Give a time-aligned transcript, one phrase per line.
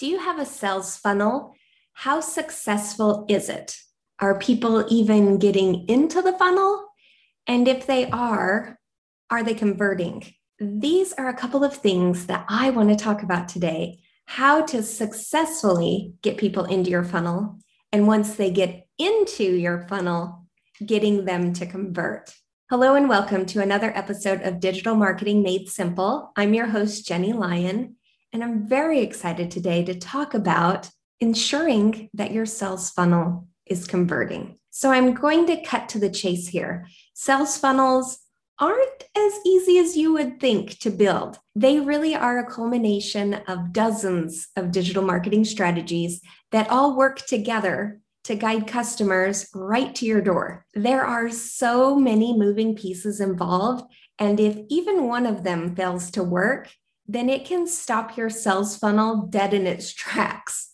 [0.00, 1.54] Do you have a sales funnel?
[1.92, 3.76] How successful is it?
[4.18, 6.86] Are people even getting into the funnel?
[7.46, 8.78] And if they are,
[9.28, 10.24] are they converting?
[10.58, 14.82] These are a couple of things that I want to talk about today how to
[14.82, 17.58] successfully get people into your funnel.
[17.92, 20.46] And once they get into your funnel,
[20.86, 22.34] getting them to convert.
[22.70, 26.32] Hello, and welcome to another episode of Digital Marketing Made Simple.
[26.36, 27.96] I'm your host, Jenny Lyon.
[28.32, 30.88] And I'm very excited today to talk about
[31.20, 34.58] ensuring that your sales funnel is converting.
[34.70, 36.86] So I'm going to cut to the chase here.
[37.12, 38.18] Sales funnels
[38.60, 41.38] aren't as easy as you would think to build.
[41.56, 46.20] They really are a culmination of dozens of digital marketing strategies
[46.52, 50.66] that all work together to guide customers right to your door.
[50.74, 53.90] There are so many moving pieces involved.
[54.18, 56.68] And if even one of them fails to work,
[57.12, 60.70] then it can stop your sales funnel dead in its tracks.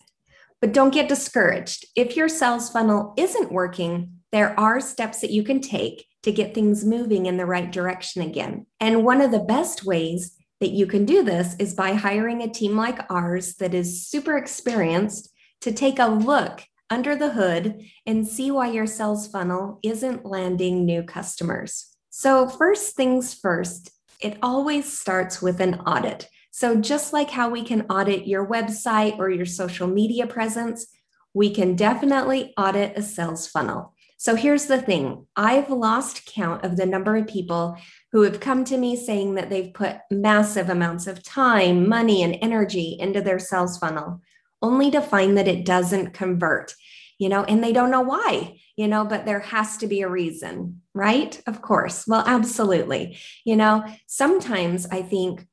[0.61, 1.87] But don't get discouraged.
[1.97, 6.55] If your sales funnel isn't working, there are steps that you can take to get
[6.55, 8.67] things moving in the right direction again.
[8.81, 12.49] And one of the best ways that you can do this is by hiring a
[12.49, 15.31] team like ours that is super experienced
[15.63, 20.85] to take a look under the hood and see why your sales funnel isn't landing
[20.85, 21.97] new customers.
[22.11, 23.91] So, first things first,
[24.21, 26.29] it always starts with an audit.
[26.57, 30.87] So, just like how we can audit your website or your social media presence,
[31.35, 33.93] we can definitely audit a sales funnel.
[34.17, 37.77] So, here's the thing I've lost count of the number of people
[38.11, 42.39] who have come to me saying that they've put massive amounts of time, money, and
[42.41, 44.23] energy into their sales funnel,
[44.63, 46.75] only to find that it doesn't convert,
[47.19, 50.09] you know, and they don't know why you know, but there has to be a
[50.09, 51.41] reason, right?
[51.47, 52.07] Of course.
[52.07, 53.17] Well, absolutely.
[53.43, 55.47] You know, sometimes I think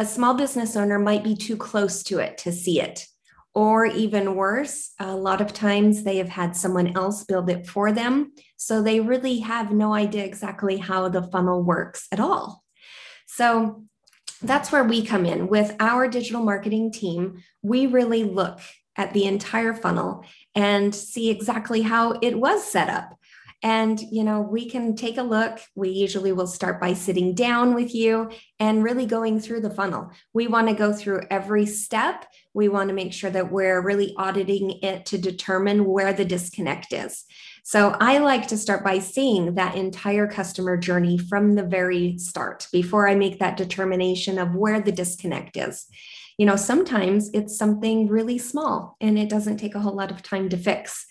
[0.00, 3.06] a small business owner might be too close to it to see it.
[3.52, 7.92] Or even worse, a lot of times they have had someone else build it for
[7.92, 8.32] them.
[8.56, 12.64] So they really have no idea exactly how the funnel works at all.
[13.26, 13.84] So
[14.40, 17.42] that's where we come in with our digital marketing team.
[17.60, 18.60] We really look
[18.96, 20.24] at the entire funnel
[20.54, 23.18] and see exactly how it was set up.
[23.62, 25.60] And, you know, we can take a look.
[25.74, 30.10] We usually will start by sitting down with you and really going through the funnel.
[30.32, 32.24] We want to go through every step.
[32.54, 36.92] We want to make sure that we're really auditing it to determine where the disconnect
[36.92, 37.24] is.
[37.62, 42.66] So I like to start by seeing that entire customer journey from the very start
[42.72, 45.86] before I make that determination of where the disconnect is
[46.40, 50.22] you know, sometimes it's something really small and it doesn't take a whole lot of
[50.22, 51.06] time to fix.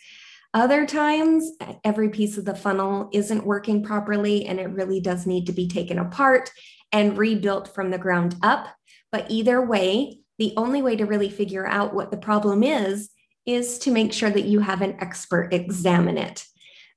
[0.53, 1.51] Other times,
[1.83, 5.67] every piece of the funnel isn't working properly and it really does need to be
[5.67, 6.51] taken apart
[6.91, 8.67] and rebuilt from the ground up.
[9.11, 13.09] But either way, the only way to really figure out what the problem is
[13.45, 16.45] is to make sure that you have an expert examine it.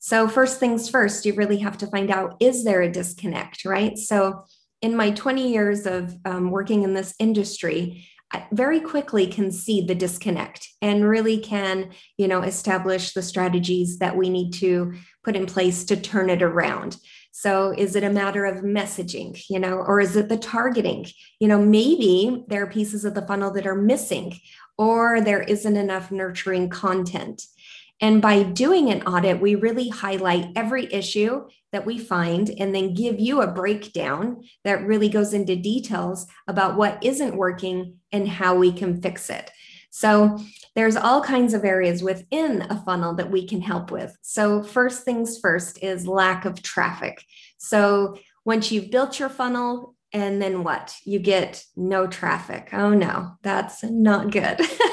[0.00, 3.96] So, first things first, you really have to find out is there a disconnect, right?
[3.98, 4.44] So,
[4.80, 8.08] in my 20 years of um, working in this industry,
[8.50, 14.16] very quickly can see the disconnect and really can you know establish the strategies that
[14.16, 14.94] we need to
[15.24, 16.96] put in place to turn it around.
[17.34, 21.06] So is it a matter of messaging you know or is it the targeting?
[21.40, 24.38] You know maybe there are pieces of the funnel that are missing
[24.78, 27.42] or there isn't enough nurturing content
[28.02, 32.94] and by doing an audit, we really highlight every issue that we find and then
[32.94, 38.56] give you a breakdown that really goes into details about what isn't working and how
[38.56, 39.50] we can fix it.
[39.90, 40.40] So
[40.74, 44.16] there's all kinds of areas within a funnel that we can help with.
[44.20, 47.22] So first things first is lack of traffic.
[47.58, 50.94] So once you've built your funnel, and then what?
[51.04, 52.68] You get no traffic.
[52.72, 54.60] Oh no, that's not good.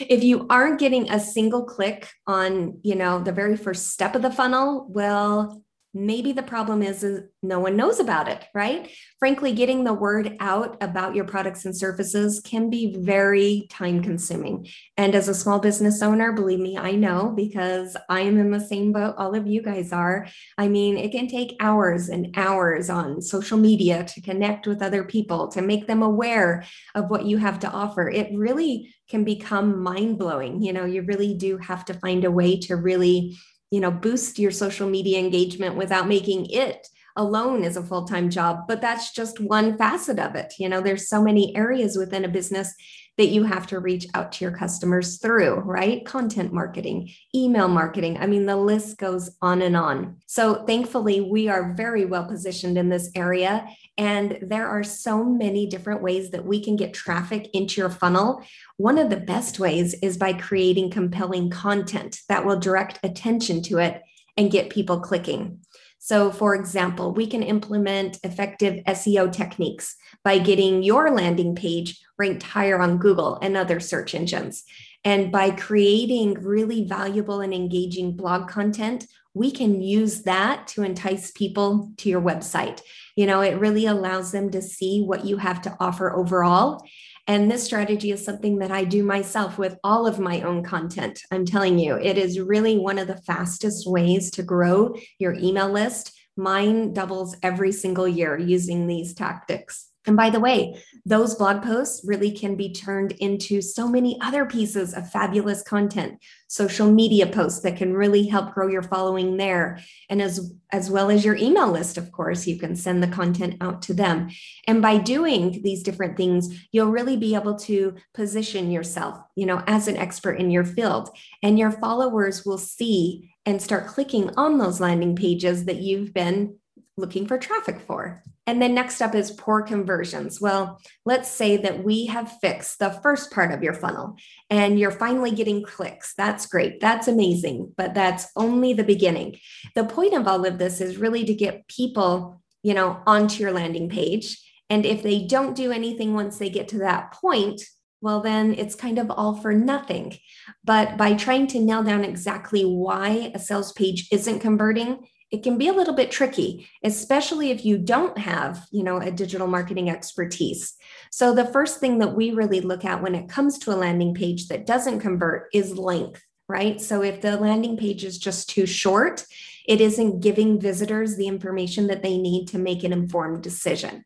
[0.00, 4.22] if you aren't getting a single click on, you know, the very first step of
[4.22, 5.62] the funnel, well,
[5.96, 8.90] maybe the problem is, is no one knows about it, right?
[9.18, 14.68] Frankly, getting the word out about your products and services can be very time consuming.
[14.98, 18.60] And as a small business owner, believe me, I know because I am in the
[18.60, 20.26] same boat all of you guys are.
[20.58, 25.02] I mean, it can take hours and hours on social media to connect with other
[25.02, 26.64] people, to make them aware
[26.94, 28.10] of what you have to offer.
[28.10, 30.60] It really can become mind blowing.
[30.60, 33.36] You know, you really do have to find a way to really
[33.76, 38.60] you know boost your social media engagement without making it alone is a full-time job.
[38.66, 40.54] But that's just one facet of it.
[40.58, 42.74] You know there's so many areas within a business
[43.18, 46.04] that you have to reach out to your customers through, right?
[46.04, 48.18] Content marketing, email marketing.
[48.18, 50.16] I mean, the list goes on and on.
[50.26, 53.66] So, thankfully, we are very well positioned in this area.
[53.96, 58.42] And there are so many different ways that we can get traffic into your funnel.
[58.76, 63.78] One of the best ways is by creating compelling content that will direct attention to
[63.78, 64.02] it
[64.36, 65.60] and get people clicking.
[65.98, 72.42] So, for example, we can implement effective SEO techniques by getting your landing page ranked
[72.42, 74.62] higher on Google and other search engines.
[75.04, 81.30] And by creating really valuable and engaging blog content, we can use that to entice
[81.30, 82.80] people to your website.
[83.16, 86.82] You know, it really allows them to see what you have to offer overall.
[87.28, 91.20] And this strategy is something that I do myself with all of my own content.
[91.32, 95.68] I'm telling you, it is really one of the fastest ways to grow your email
[95.68, 96.12] list.
[96.36, 99.88] Mine doubles every single year using these tactics.
[100.06, 104.44] And by the way, those blog posts really can be turned into so many other
[104.44, 106.18] pieces of fabulous content,
[106.48, 109.80] social media posts that can really help grow your following there.
[110.08, 113.56] And as, as well as your email list, of course, you can send the content
[113.60, 114.30] out to them.
[114.66, 119.62] And by doing these different things, you'll really be able to position yourself, you know,
[119.66, 121.10] as an expert in your field.
[121.42, 126.56] And your followers will see and start clicking on those landing pages that you've been
[126.96, 128.22] looking for traffic for.
[128.46, 130.40] And then next up is poor conversions.
[130.40, 134.16] Well, let's say that we have fixed the first part of your funnel
[134.48, 136.14] and you're finally getting clicks.
[136.14, 136.80] That's great.
[136.80, 137.74] That's amazing.
[137.76, 139.38] But that's only the beginning.
[139.74, 143.52] The point of all of this is really to get people, you know, onto your
[143.52, 144.42] landing page.
[144.70, 147.62] And if they don't do anything once they get to that point,
[148.00, 150.16] well, then it's kind of all for nothing.
[150.64, 155.58] But by trying to nail down exactly why a sales page isn't converting, it can
[155.58, 159.90] be a little bit tricky especially if you don't have you know a digital marketing
[159.90, 160.74] expertise.
[161.10, 164.14] So the first thing that we really look at when it comes to a landing
[164.14, 166.80] page that doesn't convert is length right?
[166.80, 169.24] So if the landing page is just too short
[169.66, 174.04] it isn't giving visitors the information that they need to make an informed decision.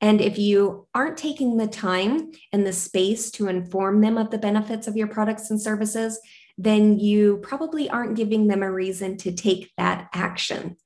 [0.00, 4.38] And if you aren't taking the time and the space to inform them of the
[4.38, 6.20] benefits of your products and services,
[6.58, 10.76] then you probably aren't giving them a reason to take that action.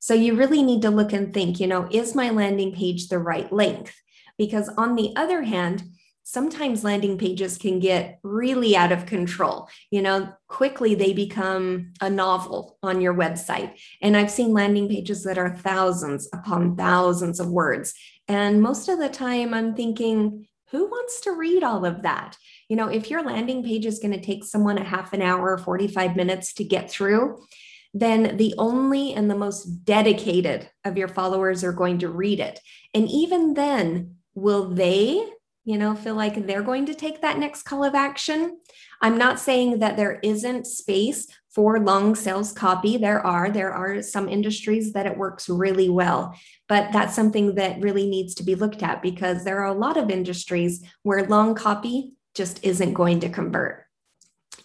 [0.00, 3.18] So you really need to look and think, you know, is my landing page the
[3.18, 3.94] right length?
[4.36, 5.82] Because on the other hand,
[6.22, 9.66] sometimes landing pages can get really out of control.
[9.90, 13.78] You know, quickly they become a novel on your website.
[14.02, 17.94] And I've seen landing pages that are thousands upon thousands of words.
[18.28, 22.36] And most of the time I'm thinking, who wants to read all of that?
[22.68, 25.56] You know, if your landing page is going to take someone a half an hour,
[25.56, 27.38] 45 minutes to get through,
[27.94, 32.60] then the only and the most dedicated of your followers are going to read it.
[32.92, 35.24] And even then, will they,
[35.64, 38.60] you know, feel like they're going to take that next call of action?
[39.00, 42.96] I'm not saying that there isn't space for long sales copy.
[42.96, 43.50] There are.
[43.50, 46.34] There are some industries that it works really well,
[46.68, 49.96] but that's something that really needs to be looked at because there are a lot
[49.96, 53.84] of industries where long copy just isn't going to convert.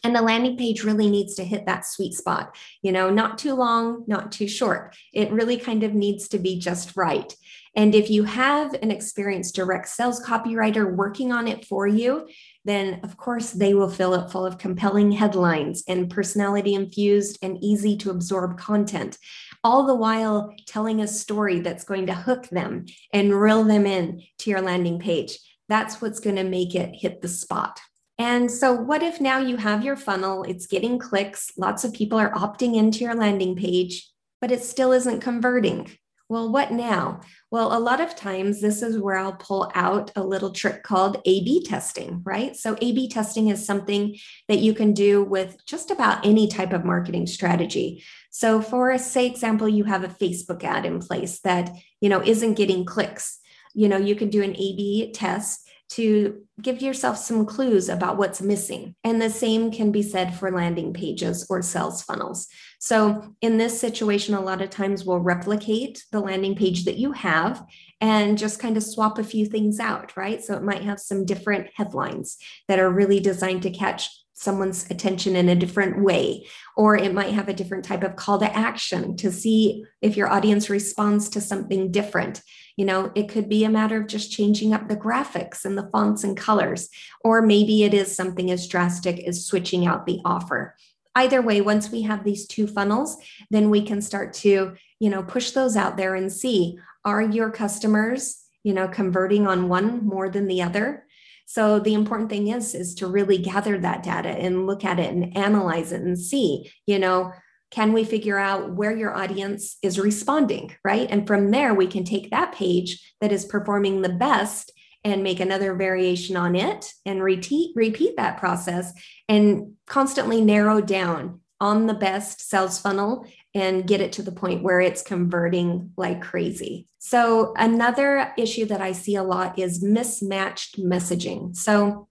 [0.03, 3.53] And the landing page really needs to hit that sweet spot, you know, not too
[3.53, 4.95] long, not too short.
[5.13, 7.33] It really kind of needs to be just right.
[7.75, 12.27] And if you have an experienced direct sales copywriter working on it for you,
[12.65, 17.63] then of course they will fill it full of compelling headlines and personality infused and
[17.63, 19.17] easy to absorb content,
[19.63, 24.21] all the while telling a story that's going to hook them and reel them in
[24.39, 25.39] to your landing page.
[25.69, 27.79] That's what's going to make it hit the spot.
[28.19, 32.19] And so, what if now you have your funnel, it's getting clicks, lots of people
[32.19, 34.07] are opting into your landing page,
[34.39, 35.89] but it still isn't converting?
[36.33, 37.21] Well, what now?
[37.51, 41.17] Well, a lot of times this is where I'll pull out a little trick called
[41.25, 42.55] A B testing, right?
[42.55, 46.73] So, A B testing is something that you can do with just about any type
[46.73, 48.03] of marketing strategy.
[48.31, 51.69] So, for a say example, you have a Facebook ad in place that,
[52.01, 53.37] you know, isn't getting clicks.
[53.73, 55.62] you know, you can do an A B test
[55.95, 58.95] to give yourself some clues about what's missing.
[59.03, 62.47] And the same can be said for landing pages or sales funnels.
[62.79, 67.11] So, in this situation, a lot of times we'll replicate the landing page that you
[67.11, 67.65] have
[68.01, 70.43] and just kind of swap a few things out, right?
[70.43, 75.35] So, it might have some different headlines that are really designed to catch someone's attention
[75.35, 79.15] in a different way, or it might have a different type of call to action
[79.17, 82.41] to see if your audience responds to something different.
[82.75, 85.89] You know, it could be a matter of just changing up the graphics and the
[85.91, 86.89] fonts and colors,
[87.23, 90.75] or maybe it is something as drastic as switching out the offer.
[91.15, 93.17] Either way, once we have these two funnels,
[93.51, 97.51] then we can start to, you know, push those out there and see are your
[97.51, 101.05] customers, you know, converting on one more than the other?
[101.45, 105.13] So the important thing is is to really gather that data and look at it
[105.13, 107.31] and analyze it and see, you know,
[107.71, 111.09] can we figure out where your audience is responding, right?
[111.09, 114.71] And from there, we can take that page that is performing the best
[115.03, 118.93] and make another variation on it and repeat repeat that process
[119.27, 124.63] and constantly narrow down on the best sales funnel and get it to the point
[124.63, 126.87] where it's converting like crazy.
[126.99, 131.55] So another issue that I see a lot is mismatched messaging.
[131.55, 132.07] So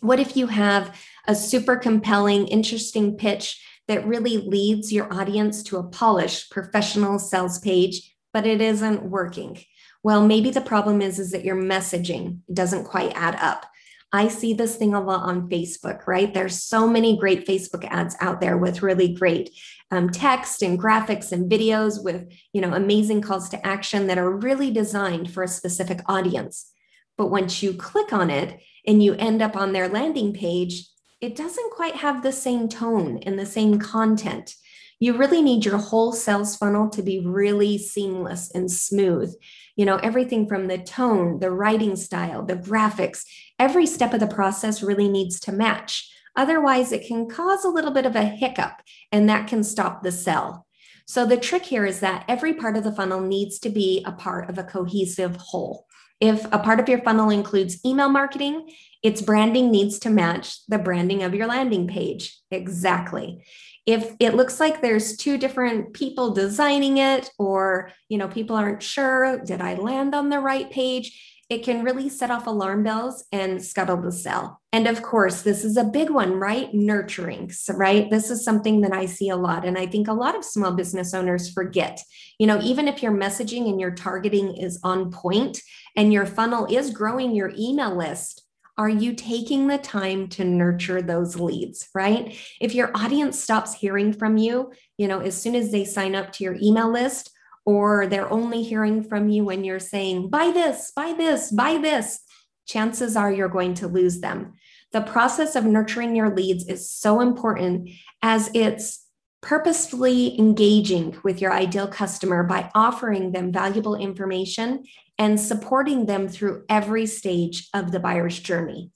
[0.00, 5.76] what if you have a super compelling interesting pitch that really leads your audience to
[5.76, 9.58] a polished professional sales page, but it isn't working.
[10.02, 13.66] Well, maybe the problem is, is that your messaging doesn't quite add up.
[14.12, 16.32] I see this thing a lot on Facebook, right?
[16.32, 19.50] There's so many great Facebook ads out there with really great
[19.90, 24.30] um, text and graphics and videos with, you know, amazing calls to action that are
[24.30, 26.70] really designed for a specific audience.
[27.18, 30.86] But once you click on it and you end up on their landing page,
[31.20, 34.54] it doesn't quite have the same tone and the same content.
[35.00, 39.34] You really need your whole sales funnel to be really seamless and smooth.
[39.74, 43.24] You know, everything from the tone, the writing style, the graphics,
[43.58, 46.10] every step of the process really needs to match.
[46.36, 50.12] Otherwise, it can cause a little bit of a hiccup and that can stop the
[50.12, 50.66] sell.
[51.06, 54.12] So, the trick here is that every part of the funnel needs to be a
[54.12, 55.86] part of a cohesive whole.
[56.20, 58.70] If a part of your funnel includes email marketing,
[59.02, 62.38] its branding needs to match the branding of your landing page.
[62.50, 63.42] Exactly.
[63.86, 68.82] If it looks like there's two different people designing it or, you know, people aren't
[68.82, 71.39] sure, did I land on the right page?
[71.50, 74.60] It can really set off alarm bells and scuttle the sell.
[74.72, 76.72] And of course, this is a big one, right?
[76.72, 78.08] Nurturing, right?
[78.08, 79.64] This is something that I see a lot.
[79.66, 82.00] And I think a lot of small business owners forget.
[82.38, 85.60] You know, even if your messaging and your targeting is on point
[85.96, 88.46] and your funnel is growing your email list,
[88.78, 92.34] are you taking the time to nurture those leads, right?
[92.60, 96.32] If your audience stops hearing from you, you know, as soon as they sign up
[96.32, 97.29] to your email list,
[97.64, 102.20] or they're only hearing from you when you're saying, buy this, buy this, buy this,
[102.66, 104.54] chances are you're going to lose them.
[104.92, 107.90] The process of nurturing your leads is so important
[108.22, 109.06] as it's
[109.40, 114.84] purposefully engaging with your ideal customer by offering them valuable information
[115.18, 118.90] and supporting them through every stage of the buyer's journey.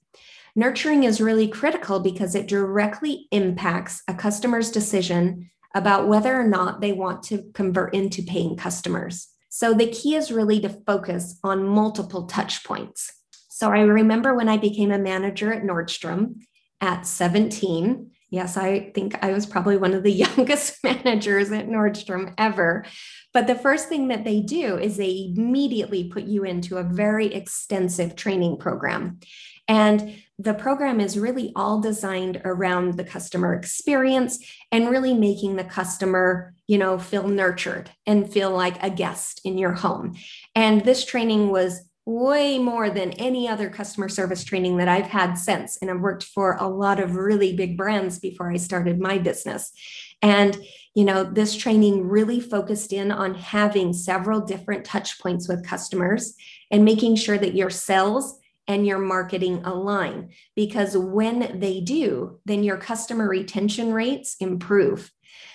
[0.56, 6.80] Nurturing is really critical because it directly impacts a customer's decision about whether or not
[6.80, 9.28] they want to convert into paying customers.
[9.48, 13.12] So the key is really to focus on multiple touch points.
[13.48, 16.42] So I remember when I became a manager at Nordstrom
[16.80, 22.34] at 17, Yes, I think I was probably one of the youngest managers at Nordstrom
[22.36, 22.84] ever.
[23.32, 27.32] But the first thing that they do is they immediately put you into a very
[27.32, 29.20] extensive training program.
[29.68, 34.38] And the program is really all designed around the customer experience
[34.72, 39.58] and really making the customer, you know, feel nurtured and feel like a guest in
[39.58, 40.16] your home.
[40.54, 45.34] And this training was way more than any other customer service training that I've had
[45.34, 45.78] since.
[45.80, 49.72] And I've worked for a lot of really big brands before I started my business.
[50.20, 50.56] And,
[50.94, 56.34] you know, this training really focused in on having several different touch points with customers
[56.70, 60.30] and making sure that your sales and your marketing align.
[60.56, 65.10] Because when they do, then your customer retention rates improve.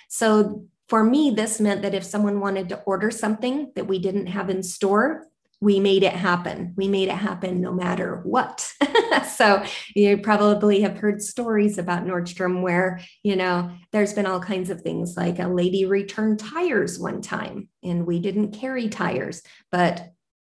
[0.08, 4.26] So for me, this meant that if someone wanted to order something that we didn't
[4.26, 5.26] have in store,
[5.60, 6.72] we made it happen.
[6.76, 8.72] We made it happen no matter what.
[9.36, 9.62] so
[9.94, 14.80] you probably have heard stories about Nordstrom where, you know, there's been all kinds of
[14.80, 20.12] things like a lady returned tires one time and we didn't carry tires, but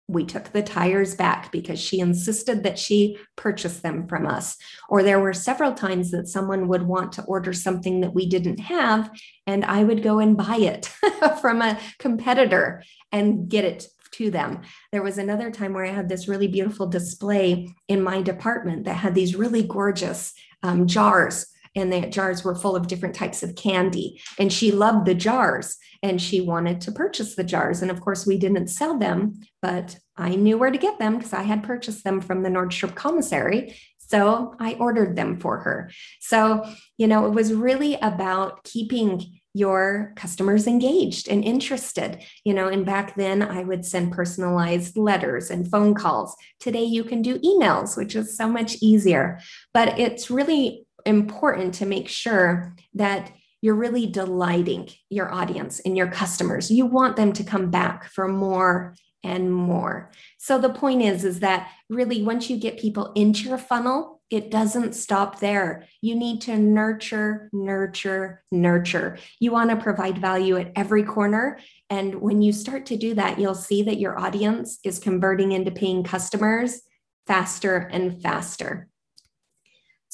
[0.06, 4.56] we took the tires back because she insisted that she purchase them from us.
[4.88, 8.60] Or there were several times that someone would want to order something that we didn't
[8.60, 9.10] have,
[9.46, 10.86] and I would go and buy it
[11.40, 12.82] from a competitor
[13.12, 14.60] and get it to them.
[14.92, 18.94] There was another time where I had this really beautiful display in my department that
[18.94, 23.56] had these really gorgeous um, jars and the jars were full of different types of
[23.56, 24.20] candy.
[24.38, 27.82] And she loved the jars and she wanted to purchase the jars.
[27.82, 31.32] And of course, we didn't sell them, but I knew where to get them because
[31.32, 33.76] I had purchased them from the Nordstrom commissary.
[33.98, 35.90] So I ordered them for her.
[36.20, 36.64] So,
[36.98, 42.22] you know, it was really about keeping your customers engaged and interested.
[42.44, 46.36] You know, and back then I would send personalized letters and phone calls.
[46.60, 49.40] Today you can do emails, which is so much easier.
[49.72, 56.08] But it's really important to make sure that you're really delighting your audience and your
[56.08, 56.70] customers.
[56.70, 60.10] You want them to come back for more and more.
[60.38, 64.50] So the point is is that really once you get people into your funnel, it
[64.50, 65.86] doesn't stop there.
[66.02, 69.18] You need to nurture, nurture, nurture.
[69.40, 71.58] You want to provide value at every corner.
[71.88, 75.70] And when you start to do that, you'll see that your audience is converting into
[75.70, 76.82] paying customers
[77.26, 78.88] faster and faster.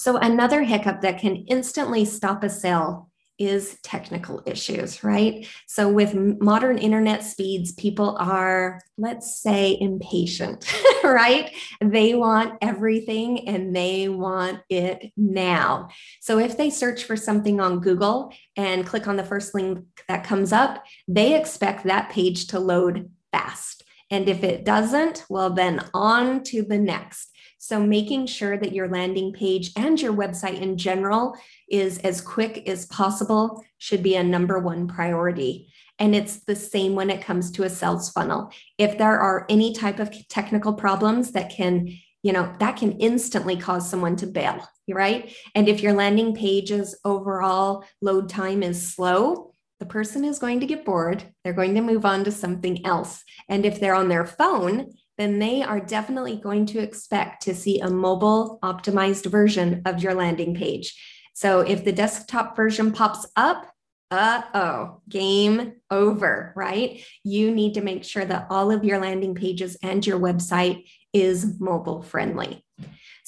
[0.01, 5.47] So, another hiccup that can instantly stop a sale is technical issues, right?
[5.67, 10.65] So, with modern internet speeds, people are, let's say, impatient,
[11.05, 11.55] right?
[11.83, 15.91] They want everything and they want it now.
[16.23, 20.25] So, if they search for something on Google and click on the first link that
[20.25, 23.85] comes up, they expect that page to load fast.
[24.11, 27.30] And if it doesn't, well, then on to the next.
[27.63, 31.37] So, making sure that your landing page and your website in general
[31.69, 35.71] is as quick as possible should be a number one priority.
[35.99, 38.51] And it's the same when it comes to a sales funnel.
[38.79, 43.59] If there are any type of technical problems that can, you know, that can instantly
[43.59, 45.31] cause someone to bail, right?
[45.55, 50.67] And if your landing page's overall load time is slow, the person is going to
[50.67, 51.25] get bored.
[51.45, 53.23] They're going to move on to something else.
[53.51, 57.79] And if they're on their phone, then they are definitely going to expect to see
[57.81, 60.99] a mobile optimized version of your landing page.
[61.35, 63.67] So if the desktop version pops up,
[64.11, 67.05] uh oh, game over, right?
[67.23, 71.61] You need to make sure that all of your landing pages and your website is
[71.61, 72.65] mobile friendly.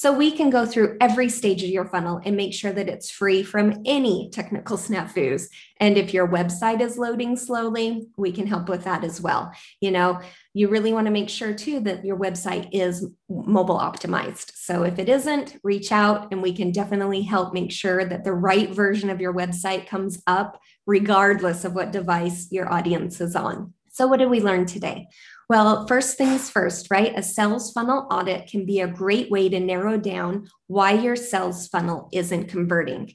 [0.03, 3.09] So we can go through every stage of your funnel and make sure that it's
[3.09, 5.45] free from any technical snafus.
[5.79, 9.53] And if your website is loading slowly, we can help with that as well.
[9.81, 10.21] You know,
[10.55, 14.51] you really want to make sure too that your website is mobile optimized.
[14.57, 18.35] So if it isn't, reach out and we can definitely help make sure that the
[18.35, 23.73] right version of your website comes up regardless of what device your audience is on.
[23.95, 25.07] So, what did we learn today?
[25.49, 27.13] Well, first things first, right?
[27.17, 31.69] A sales funnel audit can be a great way to narrow down why your sales
[31.69, 33.15] funnel isn't converting.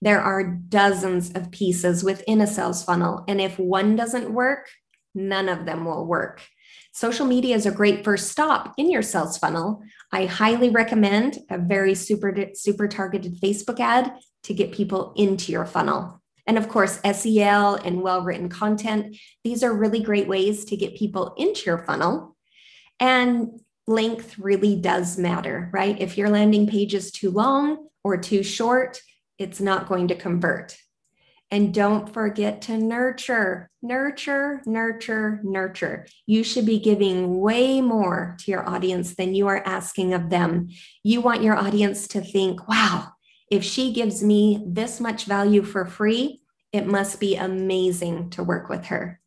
[0.00, 4.68] There are dozens of pieces within a sales funnel, and if one doesn't work,
[5.14, 6.42] none of them will work.
[6.92, 9.82] Social media is a great first stop in your sales funnel.
[10.12, 14.12] I highly recommend a very super super targeted Facebook ad
[14.44, 16.21] to get people into your funnel.
[16.46, 19.16] And of course, SEO and well written content.
[19.44, 22.36] These are really great ways to get people into your funnel.
[22.98, 26.00] And length really does matter, right?
[26.00, 29.00] If your landing page is too long or too short,
[29.38, 30.76] it's not going to convert.
[31.50, 36.06] And don't forget to nurture, nurture, nurture, nurture.
[36.24, 40.68] You should be giving way more to your audience than you are asking of them.
[41.02, 43.08] You want your audience to think, wow,
[43.52, 46.40] if she gives me this much value for free,
[46.72, 49.20] it must be amazing to work with her.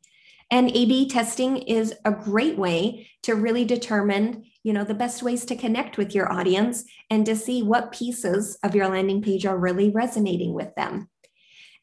[0.50, 5.46] And A/B testing is a great way to really determine, you know, the best ways
[5.46, 9.60] to connect with your audience and to see what pieces of your landing page are
[9.60, 11.08] really resonating with them.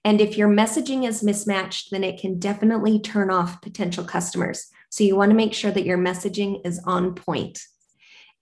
[0.05, 4.67] And if your messaging is mismatched, then it can definitely turn off potential customers.
[4.91, 7.61] So you want to make sure that your messaging is on point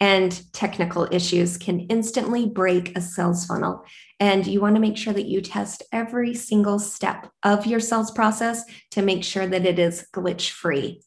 [0.01, 3.85] and technical issues can instantly break a sales funnel.
[4.19, 8.11] And you want to make sure that you test every single step of your sales
[8.11, 11.03] process to make sure that it is glitch free.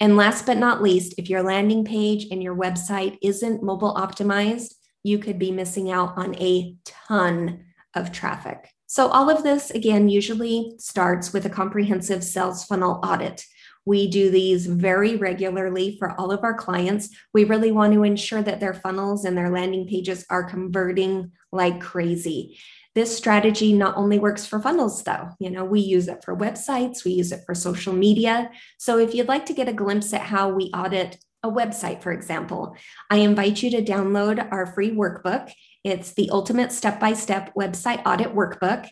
[0.00, 4.74] And last but not least, if your landing page and your website isn't mobile optimized,
[5.02, 8.70] you could be missing out on a ton of traffic.
[8.86, 13.44] So, all of this, again, usually starts with a comprehensive sales funnel audit.
[13.84, 17.08] We do these very regularly for all of our clients.
[17.34, 21.80] We really want to ensure that their funnels and their landing pages are converting like
[21.80, 22.58] crazy.
[22.94, 27.04] This strategy not only works for funnels, though, you know, we use it for websites,
[27.04, 28.50] we use it for social media.
[28.78, 32.12] So if you'd like to get a glimpse at how we audit a website, for
[32.12, 32.76] example,
[33.10, 35.50] I invite you to download our free workbook.
[35.82, 38.88] It's the ultimate step by step website audit workbook.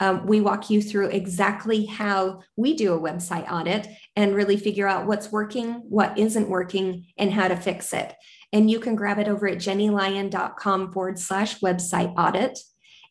[0.00, 4.88] Um, we walk you through exactly how we do a website audit and really figure
[4.88, 8.12] out what's working, what isn't working, and how to fix it.
[8.52, 12.58] And you can grab it over at jennylyon.com forward slash website audit.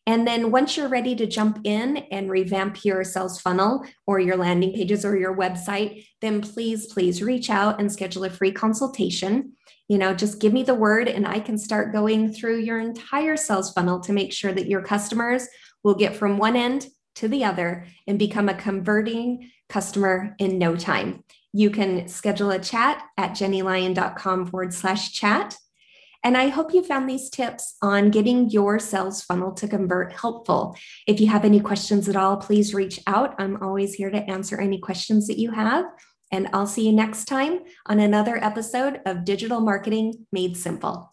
[0.06, 4.36] And then once you're ready to jump in and revamp your sales funnel or your
[4.36, 9.52] landing pages or your website, then please, please reach out and schedule a free consultation.
[9.88, 13.36] You know, just give me the word and I can start going through your entire
[13.36, 15.46] sales funnel to make sure that your customers
[15.82, 20.76] will get from one end to the other and become a converting customer in no
[20.76, 21.24] time.
[21.52, 25.56] You can schedule a chat at jennylyon.com forward slash chat.
[26.24, 30.76] And I hope you found these tips on getting your sales funnel to convert helpful.
[31.06, 33.34] If you have any questions at all, please reach out.
[33.38, 35.84] I'm always here to answer any questions that you have.
[36.30, 41.12] And I'll see you next time on another episode of Digital Marketing Made Simple.